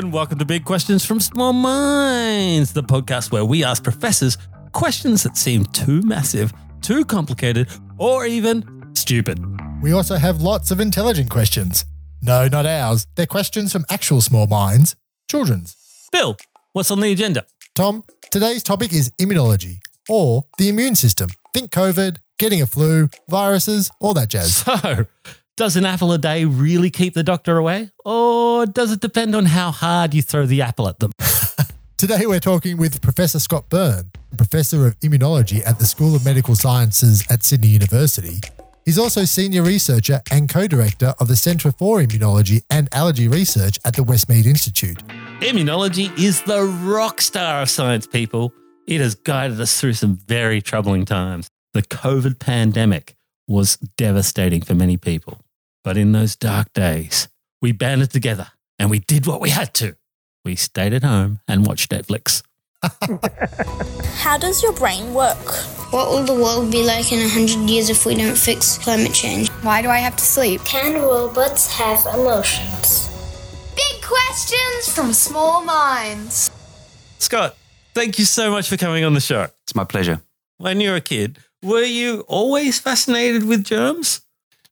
[0.00, 4.38] and welcome to Big Questions from Small Minds, the podcast where we ask professors
[4.72, 9.38] questions that seem too massive, too complicated, or even stupid.
[9.82, 11.84] We also have lots of intelligent questions.
[12.22, 13.06] No, not ours.
[13.14, 14.96] They're questions from actual small minds,
[15.30, 15.76] children's.
[16.10, 16.34] Bill,
[16.72, 17.44] what's on the agenda?
[17.74, 21.28] Tom, today's topic is immunology, or the immune system.
[21.52, 24.64] Think COVID, getting a flu, viruses, all that jazz.
[24.82, 25.04] So,
[25.60, 27.90] does an apple a day really keep the doctor away?
[28.02, 31.12] Or does it depend on how hard you throw the apple at them?
[31.98, 36.54] Today we're talking with Professor Scott Byrne, Professor of Immunology at the School of Medical
[36.54, 38.40] Sciences at Sydney University.
[38.86, 43.94] He's also Senior Researcher and Co-Director of the Centre for Immunology and Allergy Research at
[43.94, 45.02] the Westmead Institute.
[45.40, 48.54] Immunology is the rock star of science, people.
[48.86, 51.48] It has guided us through some very troubling times.
[51.74, 53.14] The COVID pandemic
[53.46, 55.38] was devastating for many people.
[55.82, 57.28] But in those dark days,
[57.62, 58.48] we banded together
[58.78, 59.96] and we did what we had to.
[60.44, 62.42] We stayed at home and watched Netflix.
[64.16, 65.36] How does your brain work?
[65.92, 69.48] What will the world be like in 100 years if we don't fix climate change?
[69.62, 70.62] Why do I have to sleep?
[70.64, 73.08] Can robots have emotions?
[73.74, 76.50] Big questions from small minds.
[77.18, 77.56] Scott,
[77.94, 79.48] thank you so much for coming on the show.
[79.64, 80.20] It's my pleasure.
[80.58, 84.22] When you were a kid, were you always fascinated with germs?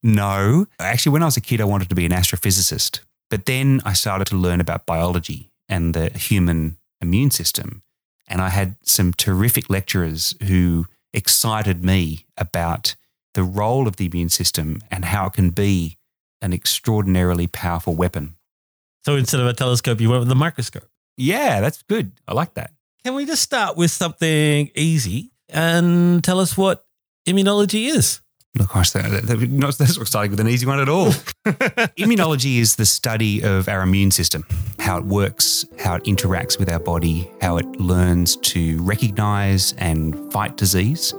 [0.02, 3.00] No, actually, when I was a kid, I wanted to be an astrophysicist.
[3.30, 7.82] But then I started to learn about biology and the human immune system.
[8.26, 12.94] And I had some terrific lecturers who excited me about
[13.34, 15.96] the role of the immune system and how it can be
[16.40, 18.36] an extraordinarily powerful weapon.
[19.04, 20.88] So instead of a telescope, you went with a microscope.
[21.16, 22.12] Yeah, that's good.
[22.26, 22.72] I like that.
[23.04, 26.84] Can we just start with something easy and tell us what
[27.26, 28.20] immunology is?
[28.56, 31.08] Look, gosh, that, that, that, not that's not starting with an easy one at all.
[31.96, 34.44] Immunology is the study of our immune system,
[34.78, 40.32] how it works, how it interacts with our body, how it learns to recognize and
[40.32, 41.14] fight disease,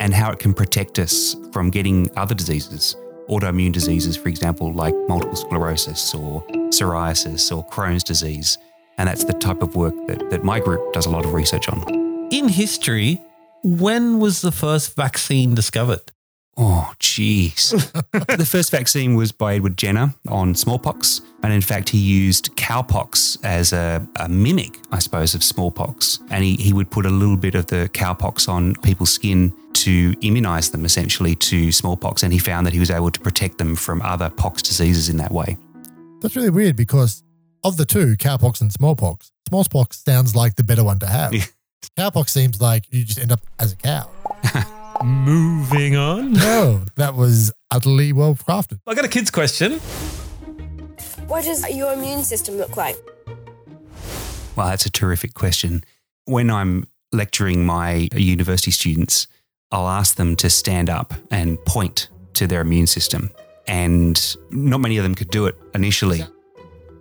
[0.00, 2.96] and how it can protect us from getting other diseases,
[3.28, 8.58] autoimmune diseases, for example, like multiple sclerosis or psoriasis or Crohn's disease.
[8.98, 11.68] And that's the type of work that, that my group does a lot of research
[11.68, 12.28] on.
[12.32, 13.22] In history,
[13.62, 16.10] when was the first vaccine discovered?
[16.56, 17.70] Oh, jeez.
[18.36, 21.22] the first vaccine was by Edward Jenner on smallpox.
[21.42, 26.18] And in fact, he used cowpox as a, a, mimic, I suppose, of smallpox.
[26.30, 30.14] And he, he would put a little bit of the cowpox on people's skin to
[30.20, 32.22] immunize them essentially to smallpox.
[32.22, 35.16] And he found that he was able to protect them from other pox diseases in
[35.16, 35.56] that way.
[36.20, 37.22] That's really weird because
[37.64, 41.32] of the two, cowpox and smallpox, smallpox sounds like the better one to have.
[41.96, 44.10] Cowpox seems like you just end up as a cow.
[45.02, 46.32] Moving on.
[46.34, 48.80] No, that was utterly well crafted.
[48.86, 49.78] I got a kid's question.
[51.26, 52.96] What does your immune system look like?
[54.56, 55.84] Well, that's a terrific question.
[56.26, 59.26] When I'm lecturing my university students,
[59.72, 63.30] I'll ask them to stand up and point to their immune system.
[63.66, 66.24] And not many of them could do it initially.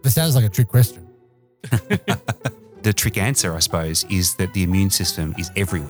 [0.04, 1.08] This sounds like a trick question.
[2.84, 5.90] the trick answer, I suppose, is that the immune system is everywhere.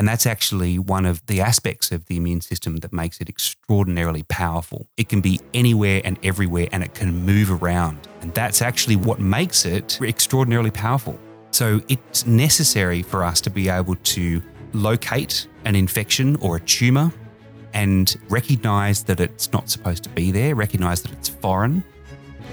[0.00, 4.22] And that's actually one of the aspects of the immune system that makes it extraordinarily
[4.22, 4.86] powerful.
[4.96, 8.08] It can be anywhere and everywhere and it can move around.
[8.22, 11.18] And that's actually what makes it extraordinarily powerful.
[11.50, 17.12] So it's necessary for us to be able to locate an infection or a tumor
[17.74, 21.84] and recognize that it's not supposed to be there, recognize that it's foreign,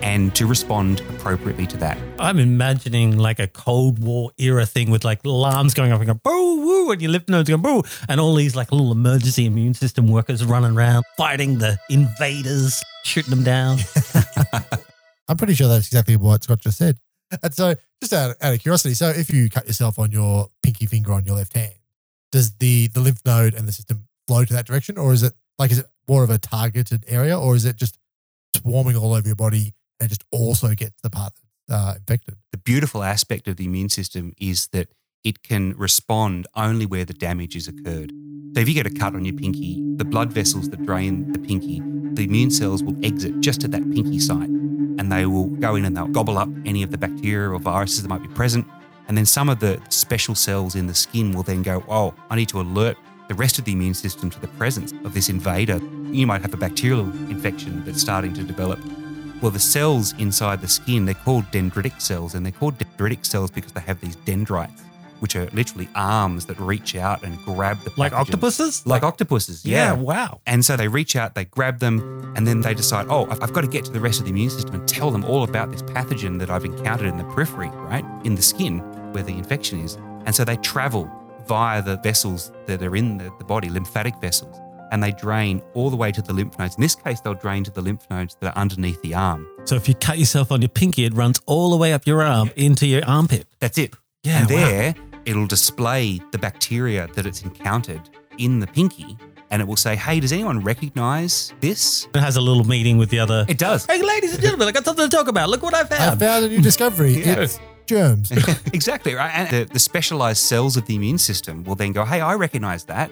[0.02, 1.98] and to respond appropriately to that.
[2.20, 6.20] I'm imagining like a Cold War era thing with like alarms going off and going
[6.24, 9.74] boo woo, and your lymph nodes going boo, and all these like little emergency immune
[9.74, 13.78] system workers running around fighting the invaders, shooting them down.
[15.28, 16.98] I'm pretty sure that's exactly what Scott just said.
[17.44, 20.86] And so, just out, out of curiosity, so if you cut yourself on your pinky
[20.86, 21.74] finger on your left hand,
[22.32, 25.34] does the the lymph node and the system flow to that direction, or is it
[25.60, 28.00] like is it more of a targeted area, or is it just
[28.56, 31.34] swarming all over your body and just also gets the part
[31.68, 32.36] that's uh, infected.
[32.52, 34.88] The beautiful aspect of the immune system is that
[35.28, 38.14] it can respond only where the damage has occurred.
[38.56, 41.40] So if you get a cut on your pinky, the blood vessels that drain the
[41.40, 41.82] pinky,
[42.14, 45.84] the immune cells will exit just at that pinky site and they will go in
[45.84, 48.66] and they'll gobble up any of the bacteria or viruses that might be present.
[49.10, 52.38] And then some of the special cells in the skin will then go, oh, I
[52.38, 52.98] need to alert
[53.28, 55.82] the rest of the immune system to the presence of this invader.
[56.06, 58.80] You might have a bacterial infection that's starting to develop
[59.40, 63.52] well, the cells inside the skin, they're called dendritic cells, and they're called dendritic cells
[63.52, 64.82] because they have these dendrites
[65.20, 68.20] which are literally arms that reach out and grab the Like pathogens.
[68.20, 68.86] octopuses?
[68.86, 69.94] Like octopuses, yeah, yeah.
[69.94, 70.42] wow.
[70.46, 73.54] And so they reach out, they grab them, and then they decide, oh, I've I've
[73.54, 75.72] got to get to the rest of the immune system and tell them all about
[75.72, 78.06] this pathogen that I've encountered in the periphery, right?
[78.26, 78.80] In the skin
[79.14, 79.96] where the infection is.
[80.26, 81.10] And so they travel
[81.48, 84.56] via the vessels that are in the, the body, lymphatic vessels,
[84.92, 86.76] and they drain all the way to the lymph nodes.
[86.76, 89.48] In this case, they'll drain to the lymph nodes that are underneath the arm.
[89.66, 92.22] So if you cut yourself on your pinky, it runs all the way up your
[92.22, 93.48] arm into your armpit.
[93.60, 93.94] That's it.
[94.24, 94.56] Yeah, and wow.
[94.58, 94.96] there,
[95.28, 98.10] it'll display the bacteria that it's encountered
[98.40, 99.18] in the pinky,
[99.52, 102.08] and it will say, hey, does anyone recognize this?
[102.16, 103.46] It has a little meeting with the other.
[103.48, 103.86] It does.
[103.86, 105.50] Hey, ladies and gentlemen, I got something to talk about.
[105.50, 105.94] Look what I found.
[106.02, 106.20] I found.
[106.20, 107.14] found a new discovery.
[107.28, 107.42] Yeah.
[107.42, 108.32] It's germs.
[108.74, 109.32] exactly right.
[109.34, 112.84] And the, the specialized cells of the immune system will then go, hey, I recognize
[112.86, 113.10] that.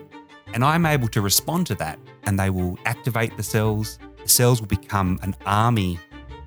[0.54, 1.98] And I'm able to respond to that.
[2.24, 4.00] And they will activate the cells.
[4.22, 5.98] The cells will become an army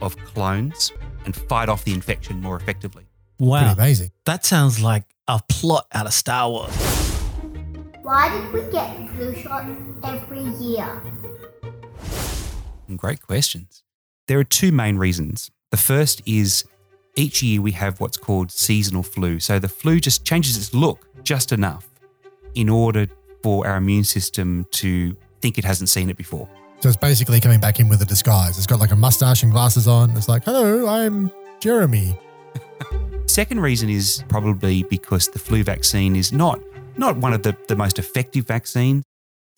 [0.01, 0.93] of clones
[1.25, 3.05] and fight off the infection more effectively.
[3.39, 3.73] Pretty Wow.
[3.73, 4.11] amazing.
[4.27, 6.75] That sounds like a plot out of Star Wars.
[8.03, 9.67] Why did we get flu shot
[10.03, 11.03] every year?
[12.97, 13.83] Great questions.
[14.27, 15.51] There are two main reasons.
[15.71, 16.65] The first is
[17.17, 19.39] each year we have what's called seasonal flu.
[19.41, 21.87] So the flu just changes its look just enough
[22.55, 23.07] in order
[23.43, 26.49] for our immune system to think it hasn't seen it before.
[26.81, 28.57] So it's basically coming back in with a disguise.
[28.57, 30.17] It's got like a mustache and glasses on.
[30.17, 32.19] It's like, hello, I'm Jeremy.
[33.29, 36.61] Second reason is probably because the flu vaccine is not
[36.97, 39.05] not one of the, the most effective vaccines.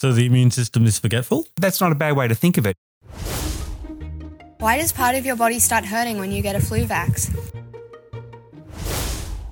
[0.00, 1.46] So the immune system is forgetful?
[1.56, 2.76] That's not a bad way to think of it.
[4.58, 7.30] Why does part of your body start hurting when you get a flu vax?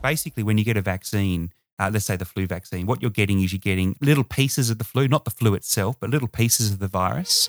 [0.03, 3.41] Basically, when you get a vaccine, uh, let's say the flu vaccine, what you're getting
[3.43, 6.73] is you're getting little pieces of the flu, not the flu itself, but little pieces
[6.73, 7.49] of the virus.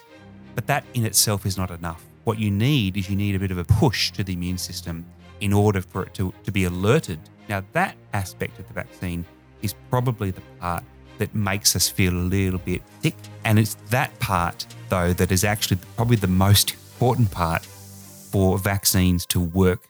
[0.55, 2.05] But that in itself is not enough.
[2.25, 5.05] What you need is you need a bit of a push to the immune system
[5.41, 7.19] in order for it to, to be alerted.
[7.47, 9.25] Now, that aspect of the vaccine
[9.61, 10.83] is probably the part
[11.17, 13.15] that makes us feel a little bit sick.
[13.43, 19.25] And it's that part, though, that is actually probably the most important part for vaccines
[19.27, 19.81] to work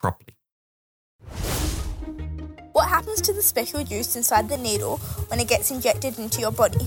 [0.00, 0.34] properly.
[2.72, 4.98] What happens to the special juice inside the needle
[5.28, 6.86] when it gets injected into your body?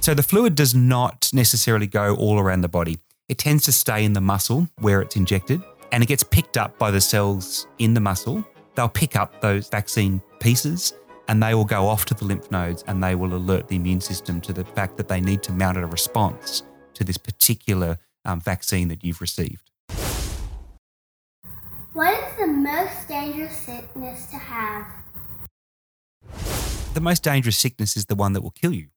[0.00, 2.98] So the fluid does not necessarily go all around the body.
[3.28, 5.60] It tends to stay in the muscle where it's injected
[5.92, 8.44] and it gets picked up by the cells in the muscle.
[8.74, 10.94] They'll pick up those vaccine pieces
[11.28, 14.00] and they will go off to the lymph nodes and they will alert the immune
[14.00, 16.62] system to the fact that they need to mount a response
[16.94, 19.70] to this particular um, vaccine that you've received.
[21.92, 24.86] What is the most dangerous sickness to have?
[26.94, 28.88] The most dangerous sickness is the one that will kill you.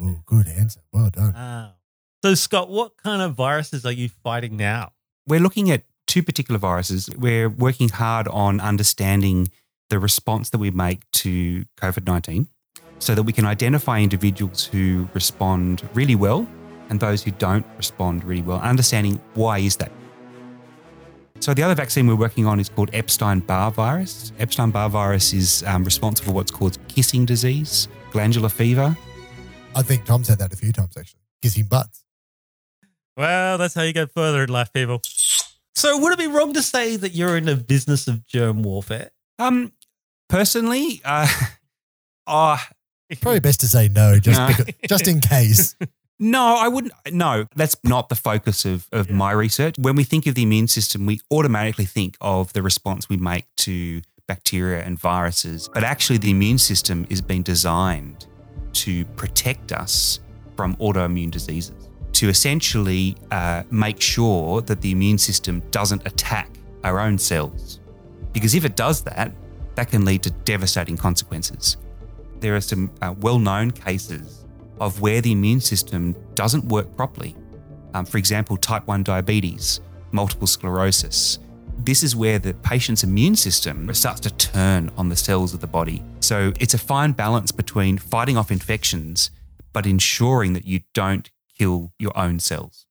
[0.00, 0.80] Oh, good answer.
[0.92, 1.32] Well done.
[1.32, 1.72] Wow.
[2.22, 4.92] So, Scott, what kind of viruses are you fighting now?
[5.26, 5.84] We're looking at
[6.16, 7.10] two particular viruses.
[7.18, 9.48] We're working hard on understanding
[9.90, 12.48] the response that we make to COVID 19
[13.00, 16.48] so that we can identify individuals who respond really well
[16.88, 19.92] and those who don't respond really well, understanding why is that.
[21.40, 24.32] So the other vaccine we're working on is called Epstein-Barr virus.
[24.38, 28.96] Epstein-Barr virus is um, responsible for what's called kissing disease, glandular fever.
[29.74, 31.20] I think Tom's had that a few times actually.
[31.42, 32.06] Kissing butts.
[33.18, 35.00] Well, that's how you get further in life, people.
[35.76, 39.10] So, would it be wrong to say that you're in the business of germ warfare?
[39.38, 39.72] Um,
[40.28, 41.28] personally, uh,
[42.26, 42.58] oh,
[43.20, 44.48] Probably best to say no, just No.
[44.48, 45.76] because, just in case.
[46.18, 46.94] No, I wouldn't.
[47.12, 49.74] No, that's not the focus of, of my research.
[49.78, 53.44] When we think of the immune system, we automatically think of the response we make
[53.56, 55.68] to bacteria and viruses.
[55.74, 58.24] But actually, the immune system is being designed
[58.72, 60.20] to protect us
[60.56, 61.85] from autoimmune diseases,
[62.16, 66.48] to essentially uh, make sure that the immune system doesn't attack
[66.82, 67.80] our own cells.
[68.32, 69.32] Because if it does that,
[69.74, 71.76] that can lead to devastating consequences.
[72.40, 74.46] There are some uh, well known cases
[74.80, 77.36] of where the immune system doesn't work properly.
[77.92, 79.80] Um, for example, type 1 diabetes,
[80.10, 81.38] multiple sclerosis.
[81.78, 85.66] This is where the patient's immune system starts to turn on the cells of the
[85.66, 86.02] body.
[86.20, 89.30] So it's a fine balance between fighting off infections,
[89.74, 92.86] but ensuring that you don't kill your own cells.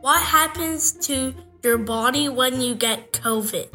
[0.00, 3.68] What happens to your body when you get COVID?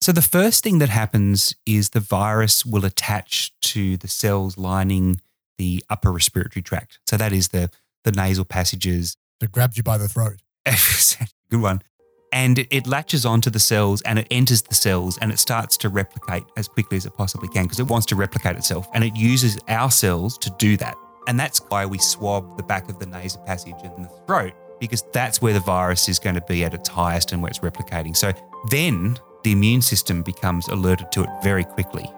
[0.00, 5.20] So the first thing that happens is the virus will attach to the cells lining
[5.58, 7.00] the upper respiratory tract.
[7.06, 7.70] So that is the
[8.04, 9.16] the nasal passages.
[9.40, 10.36] It grabs you by the throat.
[11.50, 11.82] Good one.
[12.32, 15.76] And it, it latches onto the cells and it enters the cells and it starts
[15.78, 18.88] to replicate as quickly as it possibly can because it wants to replicate itself.
[18.94, 20.96] And it uses our cells to do that.
[21.26, 25.02] And that's why we swab the back of the nasal passage and the throat because
[25.12, 28.16] that's where the virus is going to be at its highest and where it's replicating.
[28.16, 28.32] So
[28.70, 32.10] then the immune system becomes alerted to it very quickly.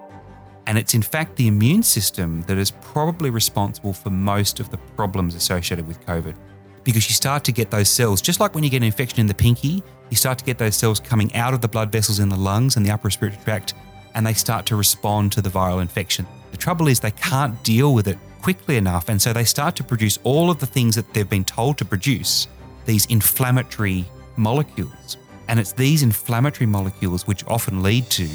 [0.66, 4.76] And it's in fact the immune system that is probably responsible for most of the
[4.96, 6.36] problems associated with COVID.
[6.84, 9.26] Because you start to get those cells, just like when you get an infection in
[9.26, 12.28] the pinky, you start to get those cells coming out of the blood vessels in
[12.28, 13.74] the lungs and the upper respiratory tract,
[14.14, 16.26] and they start to respond to the viral infection.
[16.50, 19.84] The trouble is they can't deal with it quickly enough, and so they start to
[19.84, 22.48] produce all of the things that they've been told to produce,
[22.86, 24.04] these inflammatory
[24.36, 25.16] molecules.
[25.48, 28.26] And it's these inflammatory molecules which often lead to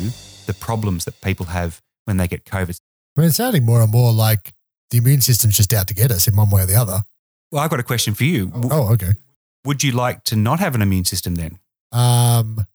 [0.45, 2.77] the problems that people have when they get COVID.
[3.15, 4.53] I mean, it's sounding more and more like
[4.89, 7.03] the immune system's just out to get us in one way or the other.
[7.51, 8.51] Well, I've got a question for you.
[8.71, 9.13] Oh, okay.
[9.65, 11.59] Would you like to not have an immune system then?
[11.91, 12.65] Um,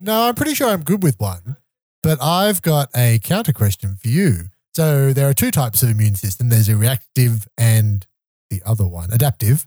[0.00, 1.56] no, I'm pretty sure I'm good with one,
[2.02, 4.44] but I've got a counter question for you.
[4.74, 6.48] So there are two types of immune system.
[6.48, 8.06] There's a reactive and
[8.50, 9.66] the other one, adaptive.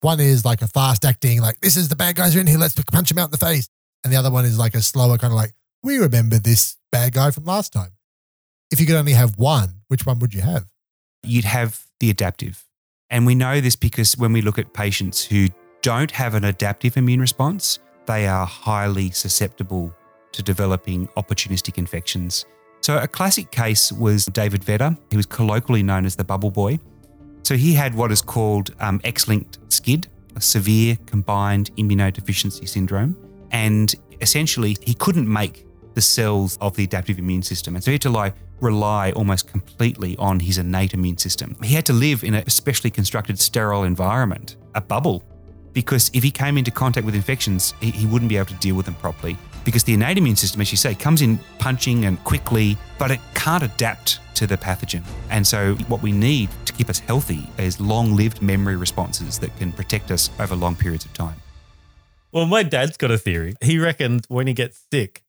[0.00, 2.58] One is like a fast acting, like this is the bad guys are in here,
[2.58, 3.68] let's punch them out in the face.
[4.02, 7.12] And the other one is like a slower kind of like, we remember this bad
[7.12, 7.92] guy from last time.
[8.72, 10.66] If you could only have one, which one would you have?
[11.22, 12.64] You'd have the adaptive.
[13.10, 15.48] And we know this because when we look at patients who
[15.82, 19.94] don't have an adaptive immune response, they are highly susceptible
[20.32, 22.44] to developing opportunistic infections.
[22.82, 24.98] So, a classic case was David Vetter.
[25.10, 26.80] He was colloquially known as the bubble boy.
[27.44, 33.16] So, he had what is called um, X linked SCID, a severe combined immunodeficiency syndrome.
[33.52, 37.76] And essentially, he couldn't make the cells of the adaptive immune system.
[37.76, 41.56] And so, he had to like, rely almost completely on his innate immune system.
[41.62, 45.22] He had to live in a specially constructed sterile environment, a bubble,
[45.72, 48.74] because if he came into contact with infections, he, he wouldn't be able to deal
[48.74, 49.36] with them properly.
[49.64, 53.20] Because the innate immune system, as you say, comes in punching and quickly, but it
[53.34, 55.02] can't adapt to the pathogen.
[55.30, 59.56] And so, what we need to keep us healthy is long lived memory responses that
[59.58, 61.36] can protect us over long periods of time.
[62.32, 63.54] Well, my dad's got a theory.
[63.62, 65.22] He reckons when he gets sick,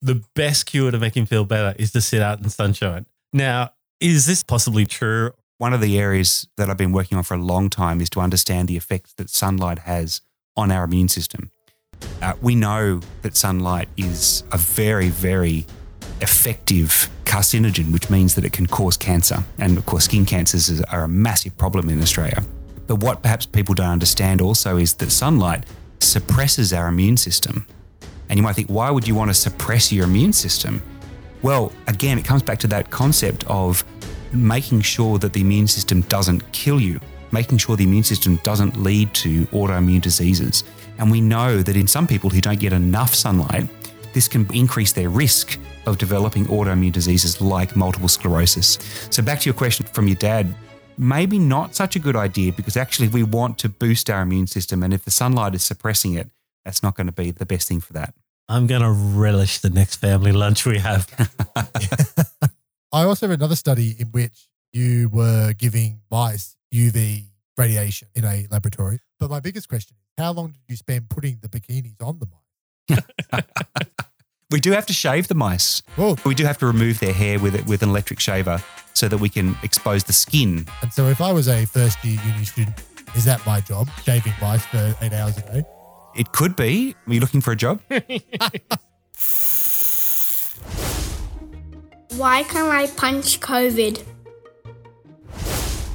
[0.00, 3.06] the best cure to make him feel better is to sit out in sunshine.
[3.32, 5.32] Now, is this possibly true?
[5.58, 8.20] One of the areas that I've been working on for a long time is to
[8.20, 10.20] understand the effects that sunlight has
[10.56, 11.50] on our immune system.
[12.22, 15.66] Uh, we know that sunlight is a very, very
[16.20, 19.44] effective carcinogen, which means that it can cause cancer.
[19.58, 22.42] And of course, skin cancers are a massive problem in Australia.
[22.86, 25.64] But what perhaps people don't understand also is that sunlight
[26.00, 27.66] suppresses our immune system.
[28.28, 30.82] And you might think, why would you want to suppress your immune system?
[31.42, 33.84] Well, again, it comes back to that concept of
[34.32, 37.00] making sure that the immune system doesn't kill you,
[37.34, 40.64] making sure the immune system doesn't lead to autoimmune diseases.
[40.98, 43.68] And we know that in some people who don't get enough sunlight,
[44.14, 48.78] this can increase their risk of developing autoimmune diseases like multiple sclerosis.
[49.10, 50.54] So, back to your question from your dad,
[50.96, 54.82] maybe not such a good idea because actually we want to boost our immune system.
[54.82, 56.30] And if the sunlight is suppressing it,
[56.64, 58.14] that's not going to be the best thing for that.
[58.48, 61.08] I'm going to relish the next family lunch we have.
[62.92, 67.26] I also have another study in which you were giving mice UV
[67.56, 68.98] radiation in a laboratory.
[69.20, 72.26] But my biggest question is how long did you spend putting the bikinis on the
[72.26, 73.00] mice?
[74.50, 75.82] We do have to shave the mice.
[75.98, 76.16] Oh.
[76.24, 78.62] We do have to remove their hair with it with an electric shaver
[78.92, 80.68] so that we can expose the skin.
[80.80, 82.80] And so if I was a first year uni student,
[83.16, 85.64] is that my job, shaving mice for eight hours a day?
[86.14, 86.94] It could be.
[87.08, 87.80] Are you looking for a job?
[92.16, 94.04] Why can't I punch COVID?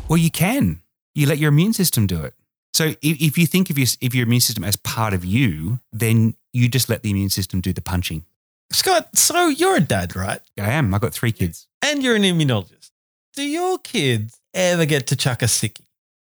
[0.10, 0.82] Well, you can.
[1.16, 2.34] You let your immune system do it.
[2.74, 5.80] So if, if you think of your, if your immune system as part of you,
[5.92, 8.26] then you just let the immune system do the punching.
[8.72, 10.42] Scott, so you're a dad, right?
[10.60, 10.94] I am.
[10.94, 11.68] I've got three kids.
[11.82, 12.92] And you're an immunologist.
[13.34, 15.86] Do your kids ever get to chuck a sickie?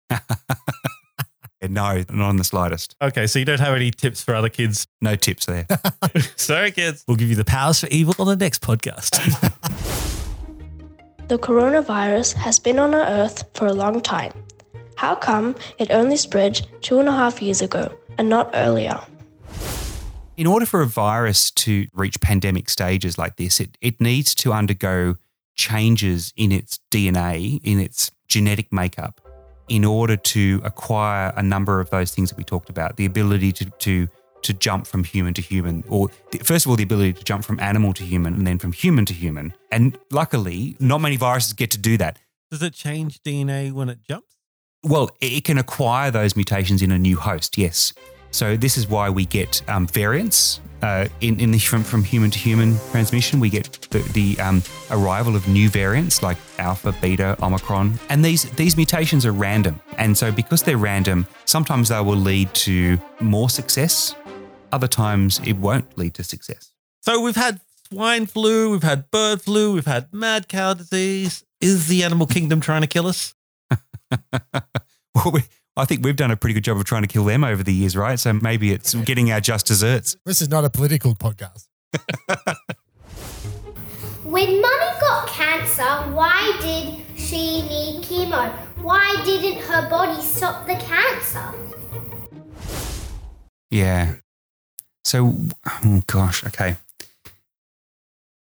[1.62, 2.96] No, not on the slightest.
[3.02, 4.88] Okay, so you don't have any tips for other kids.
[5.02, 5.68] No tips there.
[6.38, 7.04] Sorry, kids.
[7.08, 9.20] We'll give you the powers for evil on the next podcast.
[11.30, 14.34] The coronavirus has been on our Earth for a long time.
[14.96, 19.00] How come it only spread two and a half years ago and not earlier?
[20.38, 24.54] In order for a virus to reach pandemic stages like this, it, it needs to
[24.54, 25.18] undergo
[25.56, 29.22] changes in its DNA, in its genetic makeup,
[29.68, 33.52] in order to acquire a number of those things that we talked about the ability
[33.52, 34.08] to, to,
[34.44, 37.44] to jump from human to human, or the, first of all, the ability to jump
[37.44, 39.54] from animal to human and then from human to human.
[39.72, 42.20] And luckily, not many viruses get to do that.
[42.52, 44.36] Does it change DNA when it jumps?
[44.84, 47.94] Well, it can acquire those mutations in a new host, yes.
[48.32, 52.32] So this is why we get um, variants uh, in, in the from, from human
[52.32, 53.40] to human transmission.
[53.40, 58.44] We get the, the um, arrival of new variants like alpha, beta, omicron, and these
[58.52, 59.80] these mutations are random.
[59.98, 64.16] And so because they're random, sometimes they will lead to more success.
[64.72, 66.72] Other times it won't lead to success.
[67.02, 67.62] So we've had
[67.92, 71.44] swine flu, we've had bird flu, we've had mad cow disease.
[71.62, 73.36] Is the animal kingdom trying to kill us?
[75.16, 75.42] Well, we,
[75.76, 77.74] I think we've done a pretty good job of trying to kill them over the
[77.74, 78.18] years, right?
[78.18, 80.16] So maybe it's getting our just desserts.
[80.24, 81.68] This is not a political podcast.
[84.30, 85.84] When Mummy got cancer,
[86.14, 88.52] why did she need chemo?
[88.80, 91.52] Why didn't her body stop the cancer?
[93.72, 94.18] Yeah.
[95.04, 95.36] So,
[95.68, 96.78] oh gosh, okay.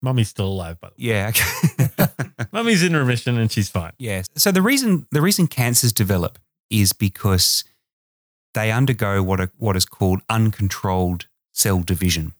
[0.02, 1.10] Mummy's still alive, by the way.
[1.10, 2.46] Yeah, okay.
[2.52, 3.94] Mummy's in remission and she's fine.
[3.98, 4.28] Yes.
[4.36, 6.38] So the reason the reason cancers develop
[6.70, 7.64] is because
[8.54, 12.34] they undergo what are, what is called uncontrolled cell division.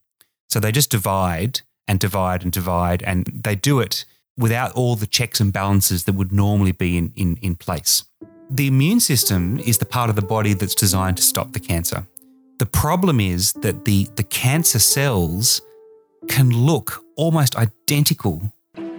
[0.50, 4.06] So they just divide and divide and divide, and they do it
[4.38, 8.04] without all the checks and balances that would normally be in, in, in place.
[8.50, 12.06] The immune system is the part of the body that's designed to stop the cancer.
[12.58, 15.62] The problem is that the, the cancer cells
[16.28, 18.42] can look almost identical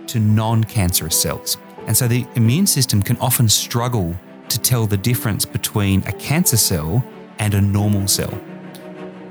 [0.07, 1.57] to non cancerous cells.
[1.87, 4.15] And so the immune system can often struggle
[4.49, 7.05] to tell the difference between a cancer cell
[7.41, 8.33] and a normal cell.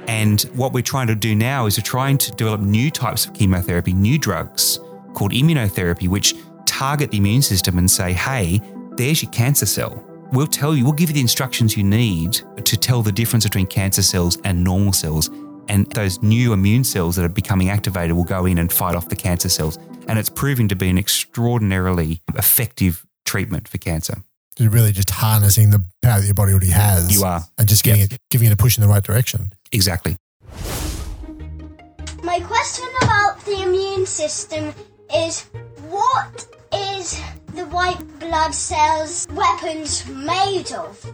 [0.08, 3.34] And what we're trying to do now is we're trying to develop new types of
[3.34, 4.80] chemotherapy, new drugs
[5.14, 8.62] called immunotherapy, which target the immune system and say, hey,
[8.98, 10.04] there's your cancer cell.
[10.34, 13.66] We'll tell you, we'll give you the instructions you need to tell the difference between
[13.66, 15.30] cancer cells and normal cells.
[15.70, 19.08] And those new immune cells that are becoming activated will go in and fight off
[19.08, 19.78] the cancer cells.
[20.08, 24.16] And it's proving to be an extraordinarily effective treatment for cancer.
[24.58, 27.14] You're really just harnessing the power that your body already has.
[27.14, 27.46] You are.
[27.58, 29.54] And just giving it giving it a push in the right direction.
[29.72, 30.18] Exactly.
[32.24, 34.74] My question about the immune system
[35.14, 35.44] is
[35.90, 37.22] what is
[37.58, 41.12] the white blood cells weapons made of?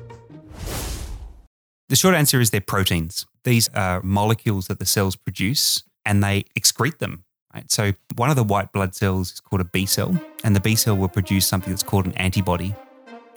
[1.87, 3.25] The short answer is they're proteins.
[3.45, 7.23] These are molecules that the cells produce and they excrete them.
[7.53, 7.71] Right?
[7.71, 10.75] So one of the white blood cells is called a B cell, and the B
[10.75, 12.75] cell will produce something that's called an antibody.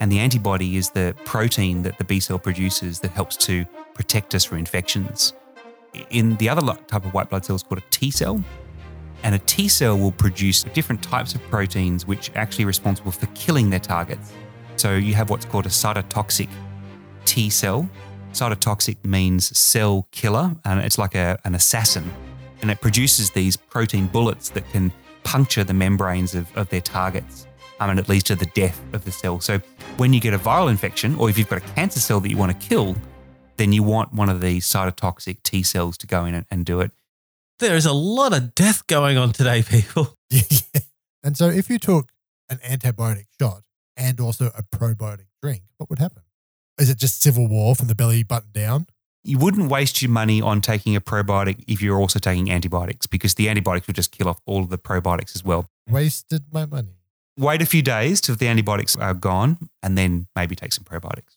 [0.01, 4.35] And the antibody is the protein that the B cell produces that helps to protect
[4.35, 5.33] us from infections.
[6.09, 8.43] In the other type of white blood cell is called a T cell.
[9.23, 13.25] And a T cell will produce different types of proteins which are actually responsible for
[13.27, 14.31] killing their targets.
[14.75, 16.49] So you have what's called a cytotoxic
[17.25, 17.89] T cell.
[18.31, 22.11] Cytotoxic means cell killer, and it's like a, an assassin.
[22.61, 24.91] And it produces these protein bullets that can
[25.23, 27.47] puncture the membranes of, of their targets.
[27.79, 29.39] Um, and it leads to the death of the cell.
[29.39, 29.59] So
[29.97, 32.37] when you get a viral infection, or if you've got a cancer cell that you
[32.37, 32.95] want to kill,
[33.57, 36.79] then you want one of these cytotoxic T cells to go in and, and do
[36.81, 36.91] it.
[37.59, 40.13] There is a lot of death going on today, people.
[41.23, 42.13] And so if you took
[42.47, 43.63] an antibiotic shot
[43.97, 46.23] and also a probiotic drink, what would happen?
[46.79, 48.85] Is it just civil war from the belly button down?
[49.25, 53.33] You wouldn't waste your money on taking a probiotic if you're also taking antibiotics because
[53.33, 55.65] the antibiotics would just kill off all of the probiotics as well.
[55.89, 56.95] Wasted my money.
[57.37, 61.35] Wait a few days till the antibiotics are gone and then maybe take some probiotics.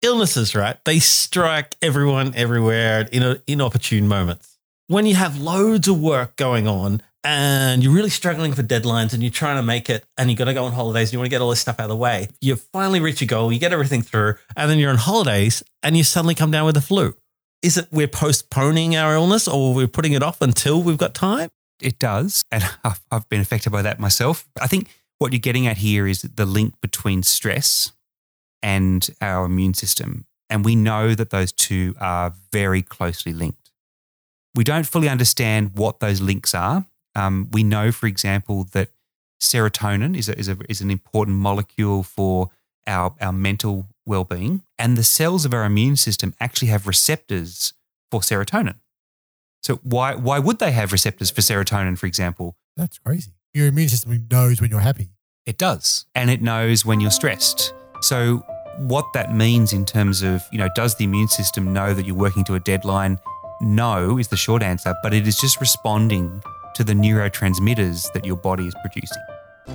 [0.00, 0.76] Illnesses, right?
[0.84, 4.53] They strike everyone everywhere at in inopportune moments.
[4.94, 9.24] When you have loads of work going on and you're really struggling for deadlines and
[9.24, 11.26] you're trying to make it and you've got to go on holidays and you want
[11.26, 13.58] to get all this stuff out of the way, you finally reach your goal, you
[13.58, 16.80] get everything through, and then you're on holidays and you suddenly come down with the
[16.80, 17.12] flu.
[17.60, 21.50] Is it we're postponing our illness or we're putting it off until we've got time?
[21.82, 22.44] It does.
[22.52, 22.62] And
[23.10, 24.46] I've been affected by that myself.
[24.62, 27.90] I think what you're getting at here is the link between stress
[28.62, 30.26] and our immune system.
[30.48, 33.63] And we know that those two are very closely linked.
[34.54, 36.86] We don't fully understand what those links are.
[37.14, 38.90] Um, we know, for example, that
[39.40, 42.50] serotonin is, a, is, a, is an important molecule for
[42.86, 44.62] our, our mental well being.
[44.78, 47.72] And the cells of our immune system actually have receptors
[48.10, 48.76] for serotonin.
[49.62, 52.56] So, why, why would they have receptors for serotonin, for example?
[52.76, 53.32] That's crazy.
[53.54, 55.10] Your immune system knows when you're happy.
[55.46, 56.06] It does.
[56.14, 57.72] And it knows when you're stressed.
[58.00, 58.44] So,
[58.78, 62.16] what that means in terms of, you know, does the immune system know that you're
[62.16, 63.18] working to a deadline?
[63.60, 66.42] No, is the short answer, but it is just responding
[66.74, 69.22] to the neurotransmitters that your body is producing.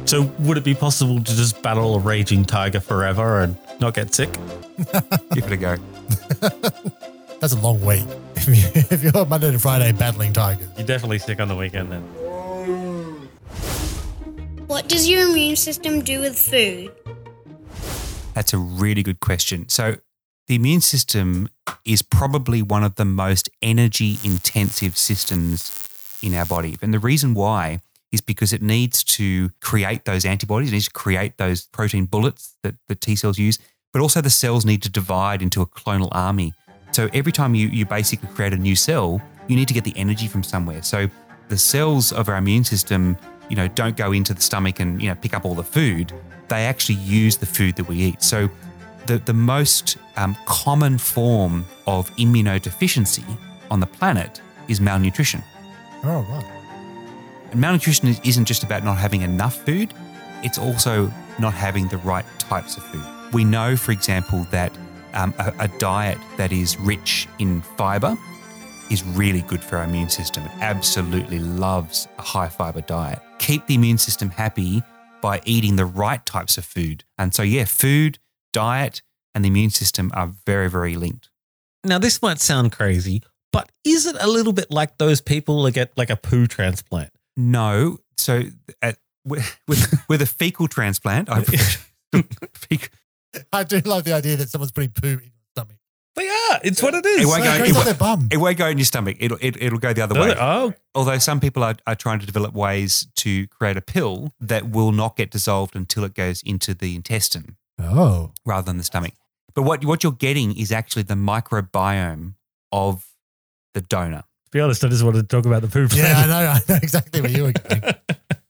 [0.05, 4.13] So, would it be possible to just battle a raging tiger forever and not get
[4.13, 4.31] sick?
[5.33, 5.77] Give it a go.
[7.39, 8.05] That's a long week.
[8.35, 8.55] If, you,
[8.91, 10.67] if you're Monday to Friday battling tigers.
[10.77, 12.01] You're definitely sick on the weekend then.
[14.67, 16.91] What does your immune system do with food?
[18.35, 19.67] That's a really good question.
[19.69, 19.95] So,
[20.47, 21.49] the immune system
[21.85, 26.77] is probably one of the most energy intensive systems in our body.
[26.81, 30.91] And the reason why is because it needs to create those antibodies, it needs to
[30.91, 33.59] create those protein bullets that the T cells use,
[33.93, 36.53] but also the cells need to divide into a clonal army.
[36.91, 39.95] So every time you, you basically create a new cell, you need to get the
[39.95, 40.81] energy from somewhere.
[40.81, 41.09] So
[41.49, 43.17] the cells of our immune system,
[43.49, 46.13] you know, don't go into the stomach and, you know, pick up all the food.
[46.47, 48.23] They actually use the food that we eat.
[48.23, 48.49] So
[49.09, 53.25] the, the most um, common form of immunodeficiency
[53.71, 55.41] on the planet is malnutrition.
[56.03, 56.45] Oh, right.
[57.51, 59.93] And malnutrition is- isn't just about not having enough food,
[60.43, 63.03] it's also not having the right types of food.
[63.33, 64.71] We know, for example, that
[65.15, 68.15] um, a, a diet that is rich in fiber
[68.91, 70.43] is really good for our immune system.
[70.45, 73.19] It absolutely loves a high fiber diet.
[73.39, 74.83] Keep the immune system happy
[75.21, 77.03] by eating the right types of food.
[77.17, 78.19] And so, yeah, food,
[78.53, 79.01] diet,
[79.35, 81.29] and the immune system are very, very linked.
[81.83, 85.71] Now, this might sound crazy, but is it a little bit like those people that
[85.71, 87.11] get like a poo transplant?
[87.37, 87.99] No.
[88.17, 88.43] So,
[88.81, 91.87] at, with, with, with a fecal transplant, I fec-
[93.53, 95.77] I do love the idea that someone's putting poo in your stomach.
[96.15, 96.59] They are.
[96.63, 97.21] It's what it is.
[97.21, 98.27] It won't, go, It it, won't- their bum.
[98.31, 99.17] it won't go in your stomach.
[99.19, 100.31] It'll, it, it'll go the other Does way.
[100.31, 100.37] it?
[100.39, 104.69] Oh, Although some people are, are trying to develop ways to create a pill that
[104.69, 108.31] will not get dissolved until it goes into the intestine Oh.
[108.45, 109.13] rather than the stomach.
[109.55, 112.35] But what, what you're getting is actually the microbiome
[112.71, 113.05] of
[113.73, 114.23] the donor.
[114.45, 116.33] to be honest, I just wanted to talk about the poo Yeah, I know.
[116.53, 117.81] I know exactly where you were going.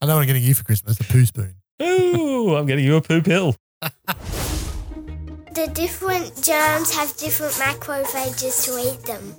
[0.01, 1.55] I know what I'm getting you for Christmas, the poo spoon.
[1.81, 3.55] Ooh, I'm getting you a poo pill.
[3.81, 9.35] The different germs have different macrophages to eat them.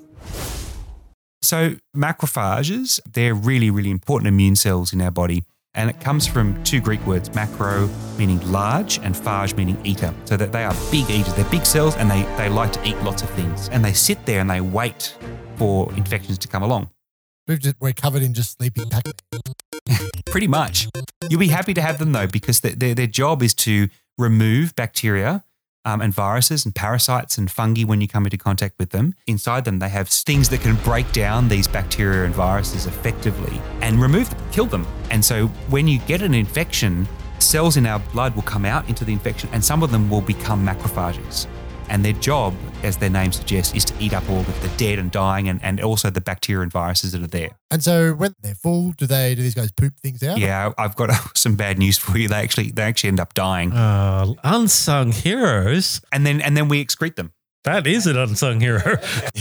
[1.42, 5.44] So macrophages, they're really, really important immune cells in our body.
[5.74, 10.12] And it comes from two Greek words, macro meaning large and phage meaning eater.
[10.24, 11.32] So that they are big eaters.
[11.34, 13.68] They're big cells and they, they like to eat lots of things.
[13.68, 15.16] And they sit there and they wait
[15.56, 16.90] for infections to come along.
[17.46, 19.04] We've just, we're covered in just sleeping pac
[20.26, 20.88] Pretty much.
[21.28, 24.74] You'll be happy to have them though, because their, their, their job is to remove
[24.76, 25.44] bacteria
[25.84, 29.14] um, and viruses and parasites and fungi when you come into contact with them.
[29.26, 34.00] Inside them, they have things that can break down these bacteria and viruses effectively and
[34.00, 34.86] remove them, kill them.
[35.10, 39.04] And so when you get an infection, cells in our blood will come out into
[39.04, 41.46] the infection and some of them will become macrophages.
[41.90, 44.98] And their job, as their name suggests, is to eat up all of the dead
[44.98, 47.50] and dying and, and also the bacteria and viruses that are there.
[47.70, 50.38] And so when they're full, do they do these guys poop things out?
[50.38, 52.28] Yeah, I've got some bad news for you.
[52.28, 56.00] They actually they actually end up dying, Uh, unsung heroes.
[56.12, 57.32] and then and then we excrete them.
[57.64, 58.96] That is an unsung hero.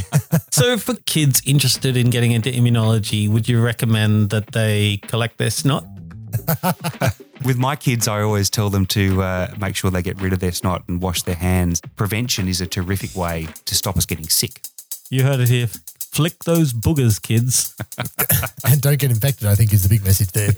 [0.51, 5.49] so, for kids interested in getting into immunology, would you recommend that they collect their
[5.51, 5.85] snot?
[7.45, 10.39] With my kids, I always tell them to uh, make sure they get rid of
[10.39, 11.81] their snot and wash their hands.
[11.95, 14.61] Prevention is a terrific way to stop us getting sick.
[15.09, 15.67] You heard it here.
[16.11, 17.75] Flick those boogers, kids.
[18.65, 20.51] And don't get infected, I think is the big message there.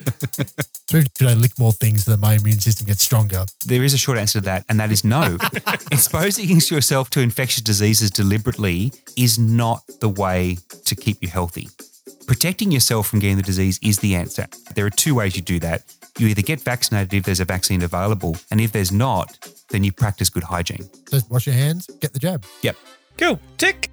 [0.89, 3.45] so should I lick more things so that my immune system gets stronger?
[3.65, 5.37] There is a short answer to that, and that is no.
[5.91, 11.69] Exposing yourself to infectious diseases deliberately is not the way to keep you healthy.
[12.27, 14.47] Protecting yourself from getting the disease is the answer.
[14.75, 15.83] There are two ways you do that.
[16.17, 19.37] You either get vaccinated if there's a vaccine available, and if there's not,
[19.69, 20.89] then you practice good hygiene.
[21.09, 22.45] Just wash your hands, get the jab.
[22.61, 22.75] Yep.
[23.17, 23.39] Cool.
[23.57, 23.89] Tick.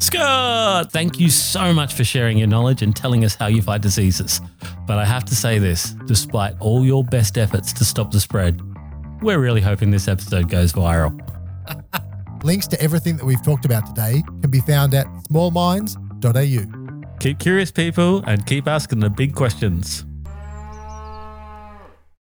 [0.00, 3.82] Scott, thank you so much for sharing your knowledge and telling us how you fight
[3.82, 4.40] diseases.
[4.86, 8.60] But I have to say this despite all your best efforts to stop the spread,
[9.22, 11.18] we're really hoping this episode goes viral.
[12.44, 16.77] Links to everything that we've talked about today can be found at smallminds.au.
[17.20, 20.07] Keep curious, people, and keep asking the big questions.